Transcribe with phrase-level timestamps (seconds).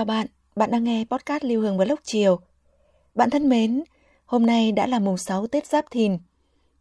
[0.00, 2.38] Chào bạn, bạn đang nghe podcast Lưu Hương Vlog chiều.
[3.14, 3.82] Bạn thân mến,
[4.26, 6.18] hôm nay đã là mùng 6 Tết Giáp Thìn.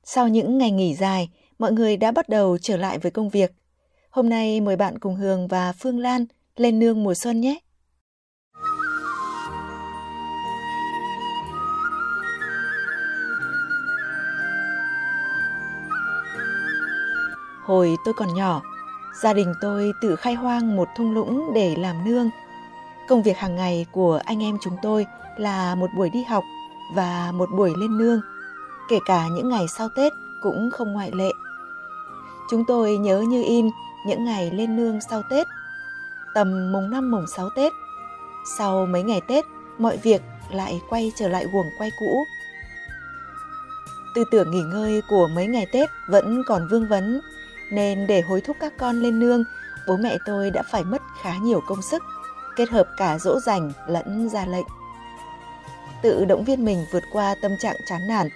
[0.04, 3.52] Sau những ngày nghỉ dài, mọi người đã bắt đầu trở lại với công việc.
[4.10, 7.60] Hôm nay mời bạn cùng Hương và Phương Lan lên nương mùa xuân nhé.
[17.66, 18.62] Hồi tôi còn nhỏ,
[19.22, 22.30] gia đình tôi tự khai hoang một thung lũng để làm nương.
[23.10, 25.06] Công việc hàng ngày của anh em chúng tôi
[25.38, 26.44] là một buổi đi học
[26.96, 28.22] và một buổi lên nương,
[28.90, 31.30] kể cả những ngày sau Tết cũng không ngoại lệ.
[32.50, 33.70] Chúng tôi nhớ như in
[34.06, 35.48] những ngày lên nương sau Tết,
[36.34, 37.74] tầm mùng 5 mùng 6 Tết.
[38.58, 39.46] Sau mấy ngày Tết,
[39.78, 40.22] mọi việc
[40.52, 42.24] lại quay trở lại guồng quay cũ.
[44.16, 47.22] Tư tưởng nghỉ ngơi của mấy ngày Tết vẫn còn vương vấn,
[47.72, 49.44] nên để hối thúc các con lên nương,
[49.88, 52.04] bố mẹ tôi đã phải mất khá nhiều công sức,
[52.60, 54.66] kết hợp cả dỗ dành lẫn ra lệnh.
[56.02, 58.30] Tự động viên mình vượt qua tâm trạng chán nản,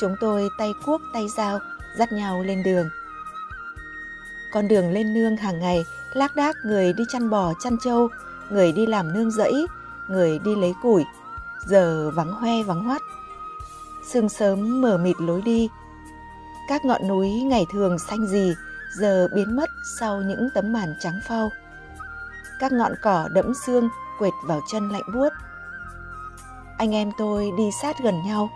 [0.00, 1.58] chúng tôi tay cuốc tay dao
[1.98, 2.90] dắt nhau lên đường.
[4.52, 8.08] Con đường lên nương hàng ngày, lác đác người đi chăn bò chăn trâu,
[8.50, 9.66] người đi làm nương rẫy,
[10.08, 11.04] người đi lấy củi,
[11.66, 13.02] giờ vắng hoe vắng hoắt.
[14.12, 15.68] Sương sớm mờ mịt lối đi.
[16.68, 18.54] Các ngọn núi ngày thường xanh gì,
[18.98, 21.50] giờ biến mất sau những tấm màn trắng phau.
[22.60, 23.88] Các ngọn cỏ đẫm xương
[24.18, 25.28] quệt vào chân lạnh buốt.
[26.78, 28.50] Anh em tôi đi sát gần nhau,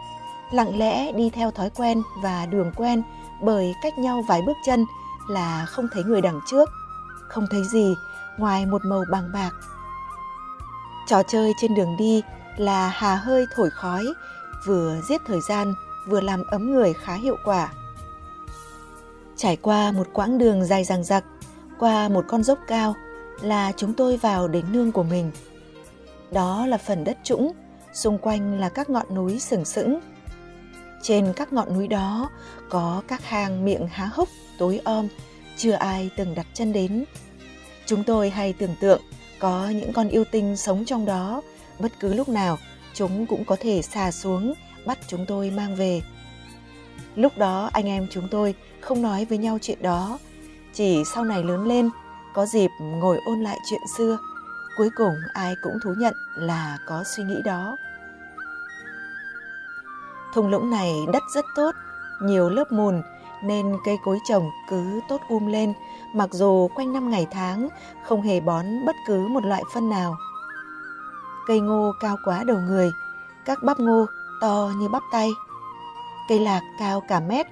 [0.52, 3.02] lặng lẽ đi theo thói quen và đường quen
[3.42, 4.84] bởi cách nhau vài bước chân
[5.28, 6.70] là không thấy người đằng trước,
[7.28, 7.94] không thấy gì
[8.38, 9.50] ngoài một màu bằng bạc.
[11.06, 12.22] Trò chơi trên đường đi
[12.56, 14.04] là hà hơi thổi khói,
[14.66, 15.74] vừa giết thời gian,
[16.08, 17.68] vừa làm ấm người khá hiệu quả.
[19.36, 21.24] Trải qua một quãng đường dài dằng dặc,
[21.78, 22.94] qua một con dốc cao
[23.40, 25.30] là chúng tôi vào đến nương của mình.
[26.32, 27.52] Đó là phần đất trũng,
[27.92, 30.00] xung quanh là các ngọn núi sừng sững.
[31.02, 32.30] Trên các ngọn núi đó
[32.68, 34.28] có các hang miệng há hốc
[34.58, 35.08] tối om,
[35.56, 37.04] chưa ai từng đặt chân đến.
[37.86, 39.00] Chúng tôi hay tưởng tượng
[39.38, 41.42] có những con yêu tinh sống trong đó,
[41.78, 42.58] bất cứ lúc nào
[42.94, 44.54] chúng cũng có thể xà xuống
[44.86, 46.00] bắt chúng tôi mang về.
[47.16, 50.18] Lúc đó anh em chúng tôi không nói với nhau chuyện đó,
[50.72, 51.90] chỉ sau này lớn lên
[52.34, 54.18] có dịp ngồi ôn lại chuyện xưa,
[54.76, 57.76] cuối cùng ai cũng thú nhận là có suy nghĩ đó.
[60.34, 61.74] Thung lũng này đất rất tốt,
[62.22, 63.02] nhiều lớp mùn
[63.44, 65.72] nên cây cối trồng cứ tốt um lên,
[66.14, 67.68] mặc dù quanh năm ngày tháng
[68.04, 70.16] không hề bón bất cứ một loại phân nào.
[71.46, 72.92] Cây ngô cao quá đầu người,
[73.44, 74.06] các bắp ngô
[74.40, 75.30] to như bắp tay.
[76.28, 77.46] Cây lạc cao cả mét,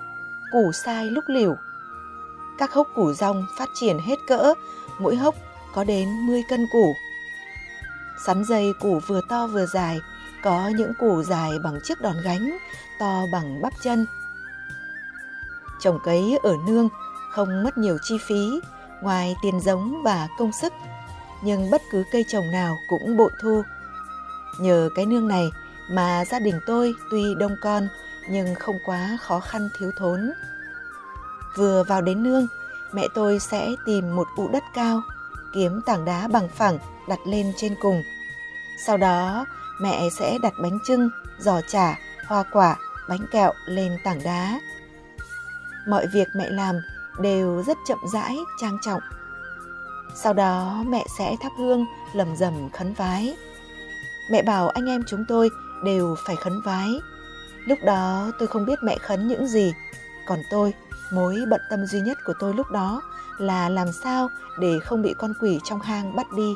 [0.53, 1.55] củ sai lúc liều.
[2.59, 4.55] Các hốc củ rong phát triển hết cỡ,
[4.99, 5.35] mỗi hốc
[5.75, 6.97] có đến 10 cân củ.
[8.27, 10.01] Sắn dây củ vừa to vừa dài,
[10.43, 12.59] có những củ dài bằng chiếc đòn gánh,
[12.99, 14.07] to bằng bắp chân,
[15.83, 16.89] trồng cấy ở nương
[17.31, 18.61] không mất nhiều chi phí
[19.03, 20.73] ngoài tiền giống và công sức,
[21.43, 23.63] nhưng bất cứ cây trồng nào cũng bội thu.
[24.61, 25.51] Nhờ cái nương này
[25.91, 27.89] mà gia đình tôi tuy đông con
[28.29, 30.33] nhưng không quá khó khăn thiếu thốn.
[31.57, 32.47] Vừa vào đến nương,
[32.93, 35.03] mẹ tôi sẽ tìm một ụ đất cao,
[35.55, 36.79] kiếm tảng đá bằng phẳng
[37.09, 38.03] đặt lên trên cùng.
[38.87, 39.45] Sau đó,
[39.81, 42.77] mẹ sẽ đặt bánh trưng, giò chả, hoa quả,
[43.09, 44.61] bánh kẹo lên tảng đá
[45.87, 46.81] mọi việc mẹ làm
[47.19, 49.01] đều rất chậm rãi, trang trọng.
[50.15, 53.37] Sau đó mẹ sẽ thắp hương, lầm rầm khấn vái.
[54.31, 55.51] Mẹ bảo anh em chúng tôi
[55.85, 56.89] đều phải khấn vái.
[57.67, 59.73] Lúc đó tôi không biết mẹ khấn những gì,
[60.27, 60.75] còn tôi,
[61.13, 63.03] mối bận tâm duy nhất của tôi lúc đó
[63.39, 64.29] là làm sao
[64.59, 66.55] để không bị con quỷ trong hang bắt đi.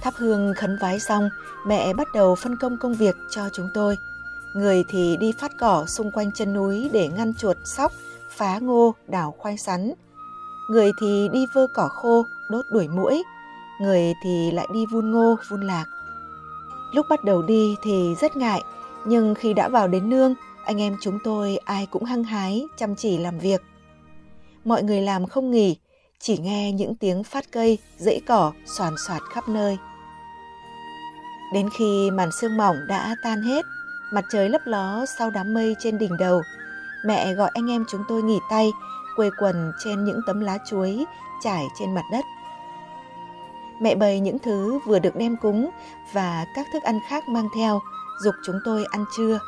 [0.00, 1.28] Thắp hương khấn vái xong,
[1.66, 3.96] mẹ bắt đầu phân công công việc cho chúng tôi–
[4.52, 7.92] người thì đi phát cỏ xung quanh chân núi để ngăn chuột sóc,
[8.30, 9.92] phá ngô, đào khoai sắn.
[10.70, 13.22] Người thì đi vơ cỏ khô, đốt đuổi mũi,
[13.80, 15.84] người thì lại đi vun ngô, vun lạc.
[16.94, 18.62] Lúc bắt đầu đi thì rất ngại
[19.04, 20.34] Nhưng khi đã vào đến nương,
[20.64, 23.62] anh em chúng tôi ai cũng hăng hái, chăm chỉ làm việc.
[24.64, 25.76] Mọi người làm không nghỉ,
[26.20, 29.78] chỉ nghe những tiếng phát cây, rễ cỏ soàn soạt khắp nơi.
[31.52, 33.64] Đến khi màn sương mỏng đã tan hết,
[34.12, 36.42] mặt trời lấp ló sau đám mây trên đỉnh đầu,
[37.06, 38.70] mẹ gọi anh em chúng tôi nghỉ tay,
[39.16, 41.04] quây quần trên những tấm lá chuối
[41.42, 42.24] trải trên mặt đất.
[43.80, 45.70] Mẹ bày những thứ vừa được đem cúng
[46.12, 47.80] và các thức ăn khác mang theo,
[48.24, 49.38] dục chúng tôi ăn trưa.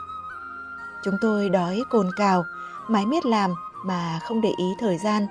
[1.05, 2.45] Chúng tôi đói cồn cào,
[2.89, 3.55] mái miết làm
[3.85, 5.27] mà không để ý thời gian.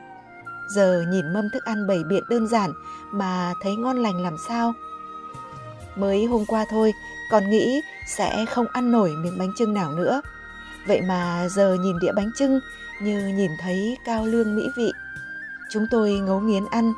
[0.67, 2.71] Giờ nhìn mâm thức ăn bầy biện đơn giản
[3.11, 4.73] mà thấy ngon lành làm sao.
[5.95, 6.93] Mới hôm qua thôi,
[7.31, 10.21] còn nghĩ sẽ không ăn nổi miếng bánh trưng nào nữa.
[10.87, 12.59] Vậy mà giờ nhìn đĩa bánh trưng
[13.01, 14.91] như nhìn thấy cao lương mỹ vị.
[15.71, 16.93] Chúng tôi ngấu nghiến ăn.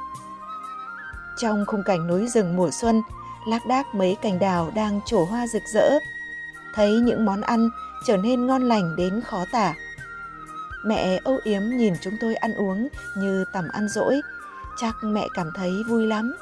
[1.37, 3.01] Trong khung cảnh núi rừng mùa xuân,
[3.47, 5.89] lác đác mấy cành đào đang trổ hoa rực rỡ.
[6.73, 7.69] Thấy những món ăn
[8.05, 9.73] trở nên ngon lành đến khó tả.
[10.85, 12.87] Mẹ âu yếm nhìn chúng tôi ăn uống
[13.17, 14.21] như tầm ăn dỗi,
[14.77, 16.35] chắc mẹ cảm thấy vui lắm.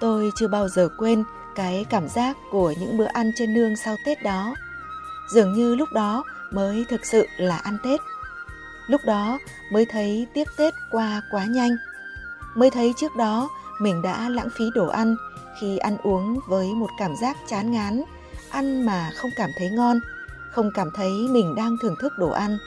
[0.00, 3.96] Tôi chưa bao giờ quên cái cảm giác của những bữa ăn trên nương sau
[4.04, 4.54] Tết đó.
[5.30, 8.00] Dường như lúc đó mới thực sự là ăn Tết.
[8.86, 9.38] Lúc đó
[9.72, 11.76] mới thấy tiếc Tết qua quá nhanh.
[12.54, 13.48] Mới thấy trước đó
[13.80, 15.16] mình đã lãng phí đồ ăn
[15.60, 18.02] khi ăn uống với một cảm giác chán ngán,
[18.54, 20.00] ăn mà không cảm thấy ngon,
[20.50, 22.58] không cảm thấy mình đang thưởng thức đồ ăn.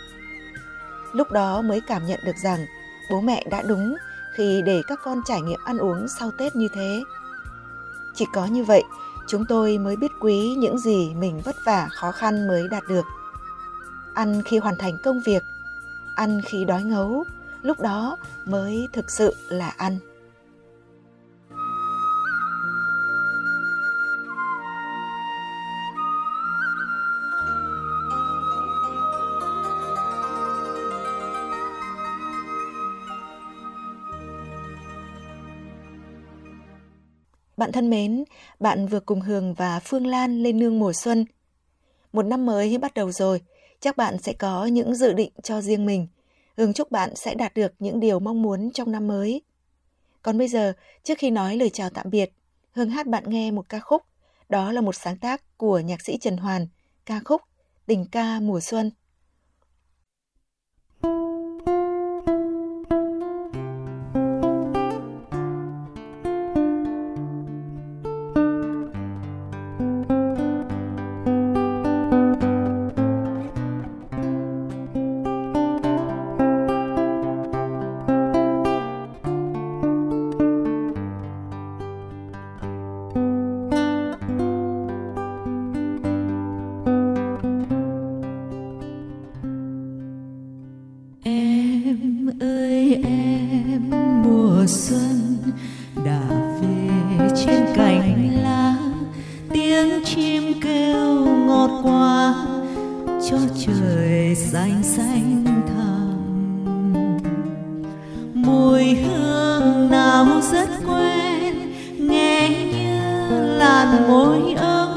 [1.13, 2.65] Lúc đó mới cảm nhận được rằng
[3.09, 3.95] bố mẹ đã đúng
[4.35, 7.03] khi để các con trải nghiệm ăn uống sau Tết như thế.
[8.15, 8.83] Chỉ có như vậy,
[9.27, 13.05] chúng tôi mới biết quý những gì mình vất vả khó khăn mới đạt được.
[14.13, 15.43] Ăn khi hoàn thành công việc,
[16.15, 17.25] ăn khi đói ngấu,
[17.61, 19.99] lúc đó mới thực sự là ăn.
[37.57, 38.23] Bạn thân mến,
[38.59, 41.25] bạn vừa cùng Hường và Phương Lan lên nương mùa xuân.
[42.13, 43.41] Một năm mới bắt đầu rồi,
[43.79, 46.07] chắc bạn sẽ có những dự định cho riêng mình.
[46.57, 49.41] Hường chúc bạn sẽ đạt được những điều mong muốn trong năm mới.
[50.21, 50.73] Còn bây giờ,
[51.03, 52.31] trước khi nói lời chào tạm biệt,
[52.71, 54.01] Hương hát bạn nghe một ca khúc.
[54.49, 56.67] Đó là một sáng tác của nhạc sĩ Trần Hoàn,
[57.05, 57.41] ca khúc
[57.85, 58.91] Tình ca mùa xuân.
[104.57, 106.17] dài xanh thẳm.
[108.33, 111.55] Mùi hương nào rất quen,
[111.99, 112.99] nghe như
[113.57, 114.89] làn môi ấm.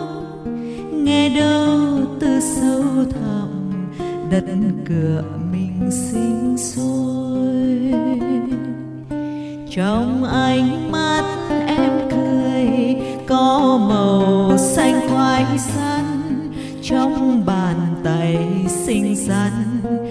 [0.93, 1.79] Nghe đâu
[2.21, 3.49] từ sâu thẳm,
[4.31, 4.45] đất
[4.89, 7.93] cửa mình sinh sôi.
[9.71, 11.25] Trong ánh mắt
[11.67, 12.97] em cười,
[13.29, 14.30] có màu
[19.27, 20.10] 山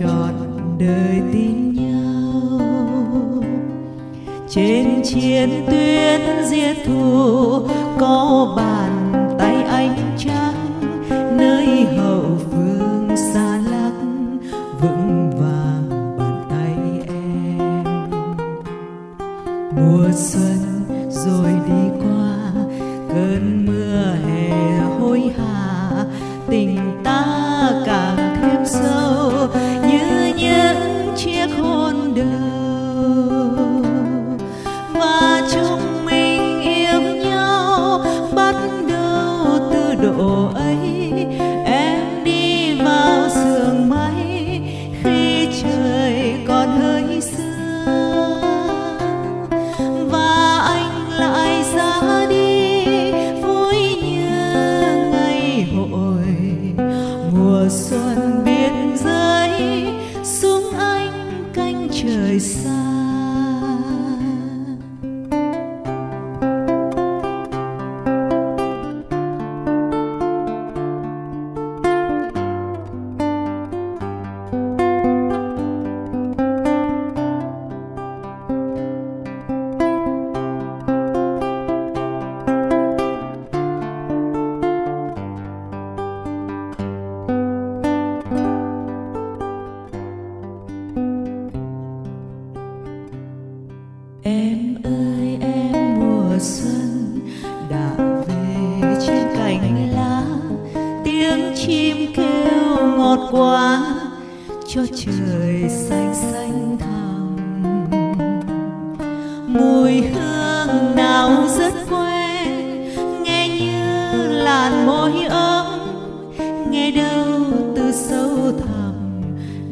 [0.00, 0.34] trọn
[0.78, 2.60] đời tin nhau.
[4.48, 7.60] Trên chiến tuyến diệt thù
[7.98, 8.99] có bàn
[62.30, 62.79] 泪洒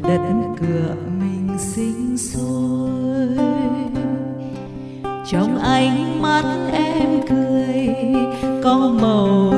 [0.03, 0.21] đất
[0.61, 2.89] cửa mình sinh sôi.
[5.31, 7.95] Trong ánh mắt em cười
[8.63, 9.48] có màu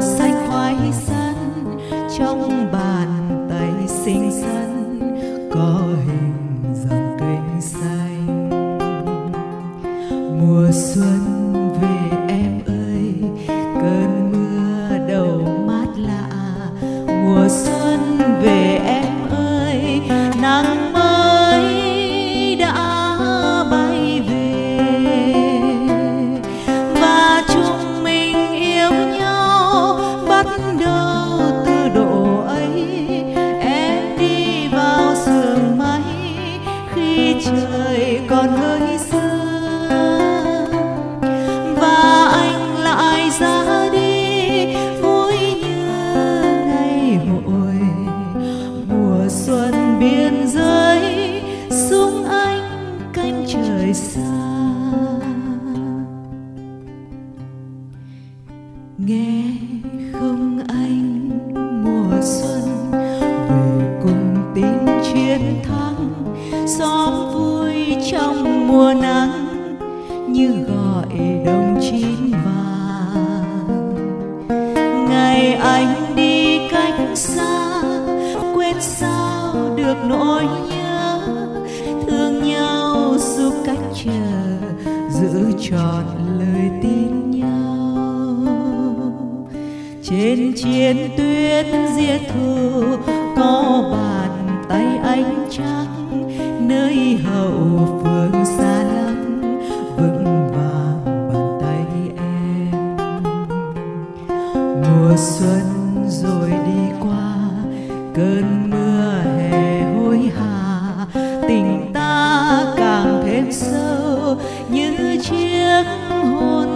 [79.91, 81.19] được nỗi nhớ,
[82.07, 84.57] thương nhau giúp cách chờ,
[85.09, 86.05] giữ trọn
[86.39, 88.37] lời tin nhau.
[90.03, 92.81] Trên chiến tuyến diệt thù
[93.35, 99.41] có bàn tay anh trắng nơi hậu phương xa lắm,
[99.97, 101.85] vững vàng bàn tay
[102.17, 102.71] em.
[104.81, 105.63] Mùa xuân
[106.07, 107.35] rồi đi qua,
[108.15, 108.70] cơn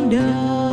[0.06, 0.65] mudah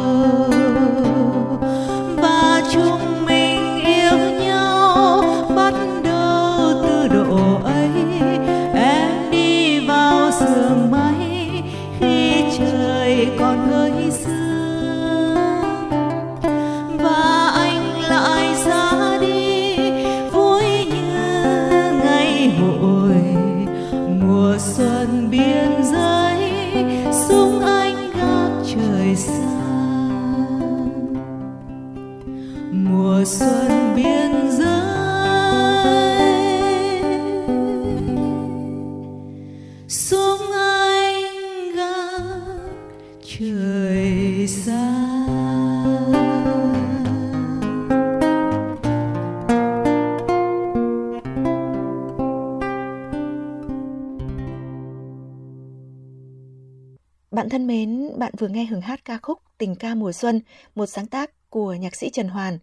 [57.43, 60.41] Bạn thân mến, bạn vừa nghe hưởng hát ca khúc Tình ca mùa xuân,
[60.75, 62.59] một sáng tác của nhạc sĩ Trần Hoàn.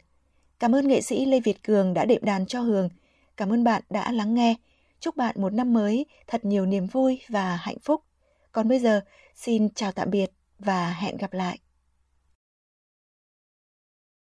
[0.60, 2.90] Cảm ơn nghệ sĩ Lê Việt Cường đã đệm đàn cho Hường.
[3.38, 4.56] Cảm ơn bạn đã lắng nghe.
[5.00, 8.04] Chúc bạn một năm mới thật nhiều niềm vui và hạnh phúc.
[8.52, 9.02] Còn bây giờ,
[9.36, 11.60] xin chào tạm biệt và hẹn gặp lại.